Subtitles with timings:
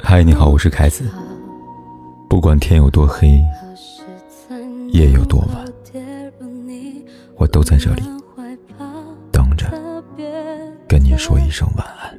[0.00, 1.04] 嗨，你好，我是凯子。
[2.26, 3.38] 不管天有多黑，
[4.92, 5.62] 夜有多晚，
[7.36, 8.02] 我都在这里
[9.30, 9.70] 等着
[10.88, 12.18] 跟你说一声晚安。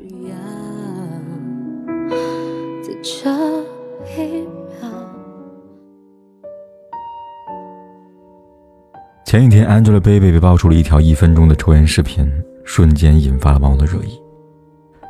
[9.26, 12.32] 前几天，Angelababy 被爆出了一条一分钟的抽烟视频，
[12.64, 14.22] 瞬间引发了网友的热议。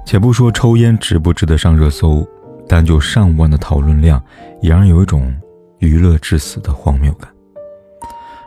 [0.06, 2.28] 且不说抽烟值不值得上热搜，
[2.68, 4.22] 单就上万的讨论量，
[4.62, 5.34] 也让有一种
[5.80, 7.30] 娱乐至死的荒谬感。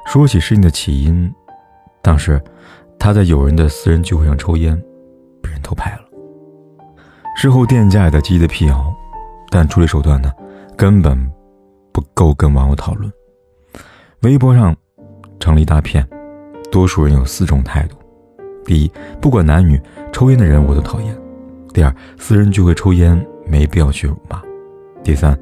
[0.07, 1.33] 说起事情的起因，
[2.03, 2.41] 当时
[2.99, 4.81] 他在友人的私人聚会上抽烟，
[5.43, 6.01] 被人偷拍了。
[7.37, 8.95] 事后店家也在积极的辟谣，
[9.51, 10.33] 但处理手段呢，
[10.77, 11.31] 根本
[11.93, 13.13] 不够跟网友讨论。
[14.23, 14.77] 微博上。
[15.39, 16.05] 成了一大片，
[16.73, 17.97] 多数人有四种态度：
[18.65, 21.15] 第一，不管男女，抽烟的人我都讨厌；
[21.77, 24.39] 第二，私人聚会抽烟没必要去辱骂；
[25.05, 25.39] 第三，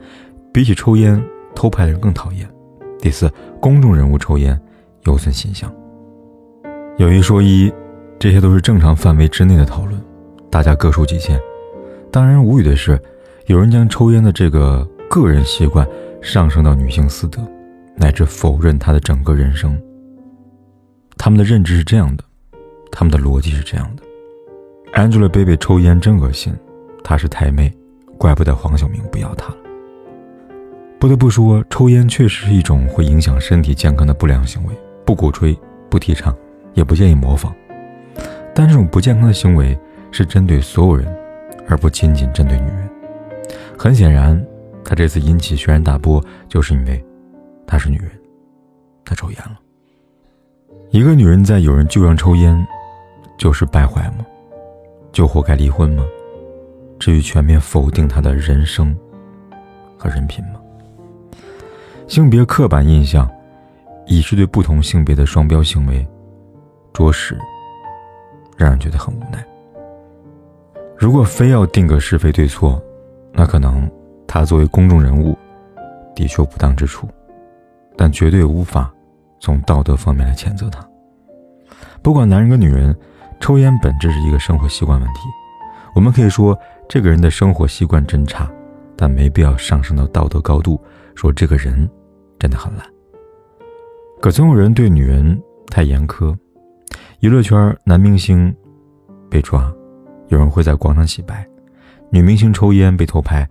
[0.53, 2.45] 比起抽烟，偷拍的人更讨厌；
[2.98, 4.61] 第四，公众人物抽烟
[5.05, 5.72] 有损形象。
[6.98, 7.72] 有一说一，
[8.19, 10.03] 这些都是正常范围之内的讨论，
[10.50, 11.39] 大家各抒己见。
[12.11, 13.00] 当然无语的是，
[13.47, 15.87] 有人将抽烟的这个个人习惯
[16.20, 17.41] 上升到女性私德。
[17.97, 19.81] 乃至否认他的整个人生。
[21.16, 22.25] 他们的认知是这样的，
[22.91, 24.03] 他们的逻辑是这样的
[24.95, 26.55] ：Angelababy 抽烟真恶心，
[27.03, 27.73] 她是太妹，
[28.17, 29.56] 怪不得黄晓明不要她了。
[31.00, 35.59] 不得不说，抽烟确实是一种会影响身体健康的不良行为，不鼓吹，
[35.91, 36.34] 不提倡，
[36.72, 37.55] 也不建议模仿。
[38.55, 39.77] 但这种不健康的行为
[40.12, 41.12] 是针对所有人，
[41.69, 42.89] 而不仅仅针对女人。
[43.77, 44.41] 很显然，
[44.84, 47.05] 他这次引起轩然大波，就是因为。
[47.67, 48.11] 她是女人，
[49.05, 49.59] 她抽烟了。
[50.91, 52.55] 一个女人在有人就上抽烟，
[53.39, 54.25] 就是败坏吗？
[55.15, 56.05] 就活该离婚吗？
[56.98, 58.95] 至于全面否定他的人生
[59.97, 60.61] 和人品吗？
[62.09, 63.31] 性别刻板印象，
[64.06, 66.05] 已是对不同性别的双标行为，
[66.93, 67.38] 着实
[68.56, 69.47] 让人觉得很无奈。
[70.97, 72.83] 如果非要定个是非对错，
[73.33, 73.88] 那可能
[74.27, 75.38] 他作为公众人物，
[76.17, 77.09] 的确不当之处。
[77.97, 78.93] 但绝对无法
[79.38, 80.84] 从道德方面来谴责他。
[82.03, 82.97] 不管男人跟女人，
[83.41, 85.21] 抽烟本质是一个生活习惯问题。
[85.95, 86.59] 我们可以说
[86.89, 88.50] 这个人的生活习惯真差，
[88.97, 90.81] 但没必要上升到道德高度，
[91.15, 91.89] 说这个人
[92.39, 92.87] 真的很烂。
[94.21, 96.37] 可总有人对女人太严苛，
[97.21, 98.55] 娱乐圈男明星
[99.31, 99.73] 被抓，
[100.28, 101.34] 有人会在广场洗白；
[102.11, 103.49] 女明星抽烟被偷拍，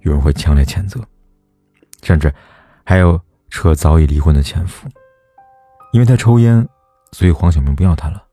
[0.00, 1.00] 有人会强烈谴责，
[2.02, 2.32] 甚至
[2.84, 3.20] 还有。
[3.48, 4.88] 扯早已离婚的前夫，
[5.92, 6.68] 因为他抽烟，
[7.12, 8.25] 所以黄晓明不要他了。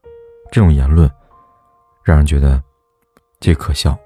[0.53, 1.09] 这种言论，
[2.03, 2.62] 让人觉得
[3.40, 3.97] 既可笑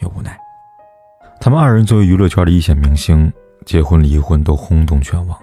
[0.00, 0.38] 又无奈。
[1.40, 3.32] 他们二人作为娱乐圈的一线明星，
[3.66, 5.36] 结婚离婚都轰动全网，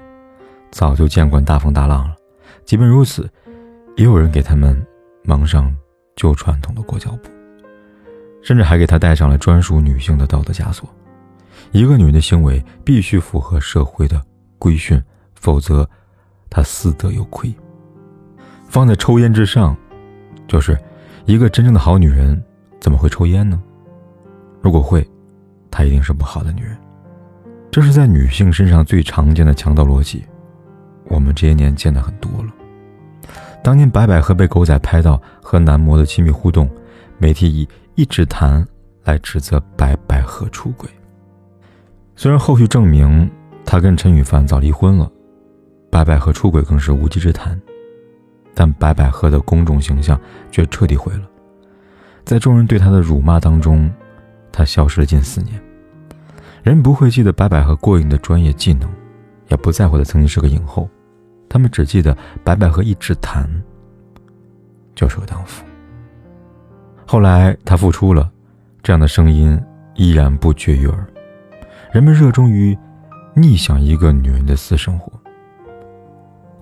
[0.71, 2.15] 早就见惯大风大浪了。
[2.63, 3.29] 即便如此，
[3.97, 4.81] 也有人给他们
[5.23, 5.75] 蒙上
[6.15, 7.29] 旧传统的裹脚布，
[8.41, 10.87] 甚至还给他戴上了专属女性的道德枷锁。
[11.71, 14.21] 一个女人的行为必须符合社会的。
[14.57, 15.03] 规训，
[15.35, 15.85] 否则
[16.49, 17.53] 她私德有亏。
[18.71, 19.75] 放在抽烟之上，
[20.47, 20.77] 就是
[21.25, 22.41] 一个真正的好女人
[22.79, 23.61] 怎么会抽烟呢？
[24.61, 25.05] 如果会，
[25.69, 26.77] 她一定是不好的女人。
[27.69, 30.23] 这是在女性身上最常见的强盗逻辑，
[31.09, 32.49] 我们这些年见的很多了。
[33.61, 36.69] 当年白百合被狗仔拍到和男模的亲密互动，
[37.17, 38.65] 媒体以一指谈
[39.03, 40.89] 来指责白百合出轨，
[42.15, 43.29] 虽然后续证明。
[43.65, 45.09] 他跟陈羽凡早离婚了，
[45.89, 47.61] 白百合出轨更是无稽之谈，
[48.53, 50.19] 但白百合的公众形象
[50.51, 51.21] 却彻底毁了。
[52.23, 53.91] 在众人对她的辱骂当中，
[54.51, 55.61] 她消失了近四年。
[56.63, 58.89] 人不会记得白百合过硬的专业技能，
[59.49, 60.89] 也不在乎她曾经是个影后，
[61.49, 63.49] 他们只记得白百合一直谈
[64.93, 65.63] 就是个荡妇。
[67.05, 68.29] 后来她复出了，
[68.83, 69.59] 这样的声音
[69.95, 71.05] 依然不绝于耳，
[71.91, 72.77] 人们热衷于。
[73.33, 75.09] 逆向一个女人的私生活，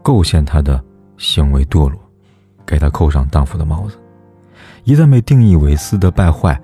[0.04, 0.80] 构陷她的
[1.20, 2.00] 行为堕落，
[2.66, 4.00] 给他扣上荡妇的帽子。
[4.86, 6.60] 一旦被定义为私德败坏，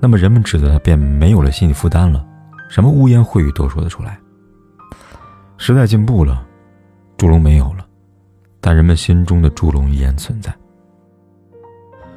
[0.00, 2.26] 那么人们指责他便没有了心理负担了，
[2.68, 4.18] 什么污言秽语都说得出来。
[5.58, 6.44] 时代进步了，
[7.16, 7.86] 猪笼没有了，
[8.60, 10.52] 但人们心中的猪笼依然存在。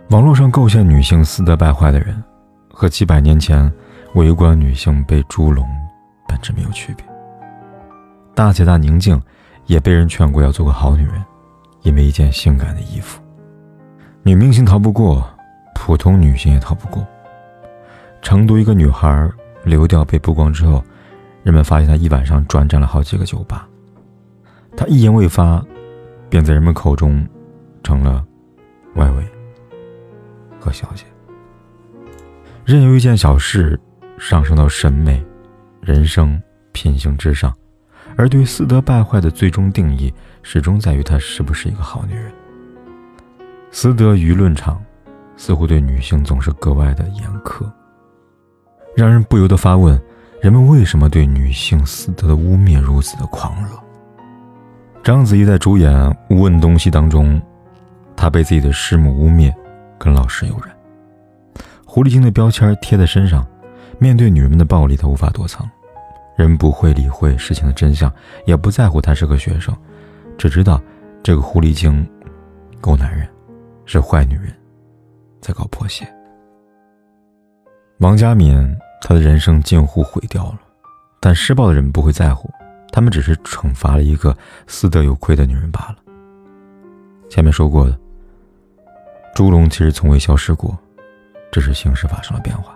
[0.10, 2.24] 网络上构陷女性私德败坏的人，
[2.72, 3.72] 和几百年前
[4.16, 5.68] 围观女性被猪笼
[6.28, 7.06] 本质没有区别。
[8.34, 9.22] 大姐大宁静，
[9.66, 11.24] 也被人劝过要做个好女人，
[11.81, 13.22] 因为一件性感的衣服。
[14.24, 15.28] 女明星逃不过，
[15.75, 17.06] 普通女性也逃不过。
[18.22, 19.30] 成都一个女孩
[19.63, 20.83] 流调被曝光之后，
[21.44, 23.68] 人们发现她一晚上转战了好几个酒吧。
[24.78, 25.63] 她一言未发，
[26.30, 27.28] 便在人们口中
[27.84, 28.24] 成了
[28.95, 29.25] 外围
[30.60, 31.04] 和小姐。
[32.63, 33.80] 任由一件小事
[34.19, 35.25] 上升到审美、
[35.81, 36.39] 人生、
[36.72, 37.51] 品行之上，
[38.18, 40.13] 而对私德败坏的最终定义，
[40.44, 42.31] 始终在于她是不是一个好女人。
[43.72, 44.81] 私德舆论场
[45.38, 47.63] 似乎对女性总是格外的严苛。
[48.96, 50.00] 让人不由得发问：
[50.42, 53.69] 人们为什么对女性私德的污蔑如此的狂热？
[55.02, 55.92] 章子怡在主演
[56.30, 57.42] 《问东西》当中，
[58.16, 59.52] 她被自己的师母污蔑，
[59.98, 60.75] 跟老师有染，
[61.86, 63.46] 狐狸精的标签贴在身上。
[63.98, 65.69] 面对女人们的暴力，她无法躲藏，
[66.42, 68.12] 人不会理会事情的真相，
[68.46, 69.76] 也不在乎他是个学生，
[70.38, 70.82] 只知道
[71.22, 72.08] 这个狐狸精，
[72.80, 73.30] 狗男人，
[73.86, 74.52] 是坏女人，
[75.40, 76.12] 在搞破鞋。
[78.00, 80.60] 王佳敏，她的人生近乎毁掉了，
[81.20, 82.50] 但施暴的人不会在乎，
[82.92, 84.36] 他们只是惩罚了一个
[84.66, 85.98] 私德有亏的女人罢了。
[87.30, 87.96] 前面说过的，
[89.36, 90.76] 猪笼其实从未消失过，
[91.52, 92.76] 只是形势发生了变化，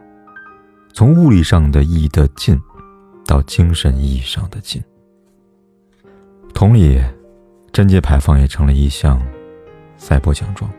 [0.94, 2.62] 从物理上的意义的进，
[3.26, 4.84] 到精神意义上的进。
[6.54, 7.02] 同理，
[7.72, 9.22] 贞节牌坊也成了一项
[9.98, 10.72] 赛博奖状。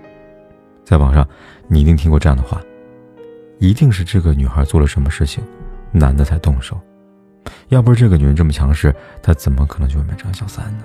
[0.84, 1.26] 在网上，
[1.69, 2.60] 你一定听过这样的话。
[3.58, 5.43] 一定是这个女孩做了什么事情，
[5.90, 6.78] 男的才动手。
[7.69, 10.84] 要不是这个女人这么强势，她怎么可能就会买张小三呢？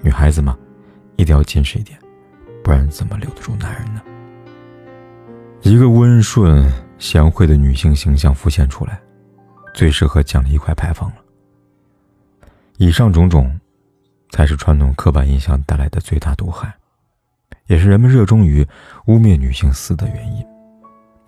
[0.00, 0.56] 女孩子嘛，
[1.16, 1.98] 一定要矜持一点，
[2.62, 4.00] 不然怎么留得住男人呢？
[5.62, 9.00] 一个温顺贤惠的女性形象浮现出来，
[9.74, 11.16] 最适合奖励一块牌坊了。
[12.78, 13.58] 以上种种，
[14.30, 16.72] 才是传统刻板印象带来的最大毒害，
[17.66, 18.66] 也是人们热衷于
[19.06, 20.46] 污蔑女性私的原因。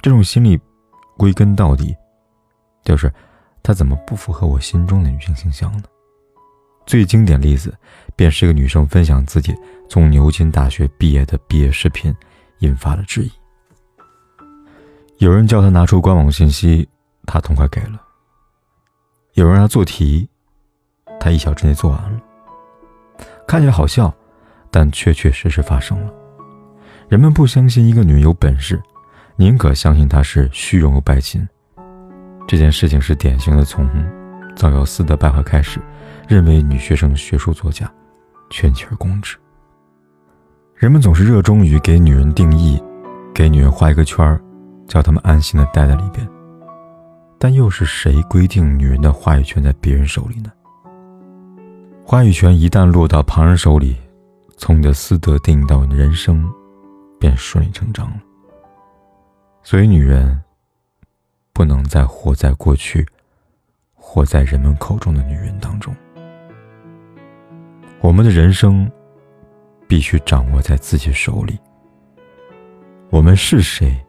[0.00, 0.58] 这种心理，
[1.16, 1.94] 归根到底，
[2.84, 3.12] 就是，
[3.62, 5.84] 她怎么不符合我心中的女性形象呢？
[6.84, 7.72] 最经典例子，
[8.16, 9.54] 便是一个女生分享自己
[9.88, 12.12] 从牛津大学毕业的毕业视频，
[12.58, 13.30] 引发了质疑。
[15.18, 16.88] 有人叫她拿出官网信息，
[17.24, 17.98] 她痛快给了；
[19.34, 20.28] 有人让她做题，
[21.18, 22.20] 她一小时内做完了。
[23.46, 24.12] 看起来好笑，
[24.70, 26.12] 但确确实实发生了。
[27.08, 28.80] 人们不相信一个女人有本事。
[29.36, 31.46] 宁可相信她是虚荣又拜金。
[32.46, 33.86] 这件事情是典型的从
[34.54, 35.80] 造谣私德败坏开始，
[36.28, 37.90] 认为女学生学术作假，
[38.50, 39.36] 圈起而攻之。
[40.74, 42.82] 人们总是热衷于给女人定义，
[43.34, 44.38] 给女人画一个圈儿，
[44.86, 46.28] 叫她们安心的待在里边。
[47.42, 50.52] 但又是谁规定女人的话语权在别人手里呢？
[52.06, 53.96] 话语权一旦落到旁人手里，
[54.56, 56.48] 从你的私德定义到你的人生，
[57.18, 58.22] 便顺理成章了。
[59.64, 60.40] 所以，女人
[61.52, 63.04] 不能再活在过去，
[63.92, 65.92] 活在人们口中的女人当中。
[68.00, 68.88] 我们的人生
[69.88, 71.58] 必须掌握在自己手里。
[73.10, 74.00] 我们是谁，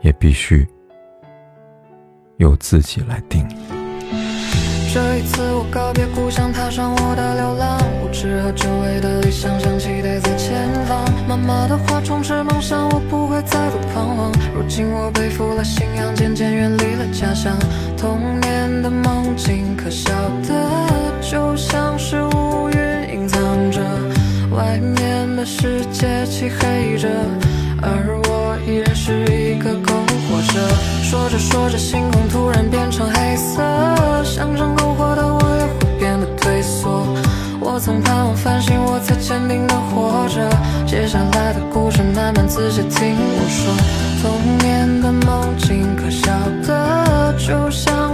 [0.00, 0.64] 也必须
[2.38, 3.46] 由自己来定。
[4.92, 7.80] 这一次，我告别故乡，踏上我的流浪。
[8.00, 11.04] 无知和久违的理想，像期待在前方。
[11.26, 14.32] 妈妈的话充斥梦想，我不会再度彷徨。
[14.54, 17.58] 如今我背负了信仰，渐渐远离了家乡。
[17.98, 20.12] 童年的梦境，可笑
[20.46, 20.70] 的
[21.20, 23.40] 就像是乌云隐藏
[23.72, 23.80] 着，
[24.52, 27.08] 外面的世界漆黑着，
[27.82, 29.93] 而我依然是一个篝
[30.54, 30.60] 着。
[31.02, 33.60] 说着说着，星空突然变成黑色，
[34.24, 37.06] 像场篝火的我也会变得退缩。
[37.60, 40.48] 我曾盼望繁星，我才坚定的活着。
[40.86, 43.74] 接下来的故事，慢慢仔细听我说。
[44.22, 46.32] 童年的梦境，可笑
[46.62, 48.13] 的就像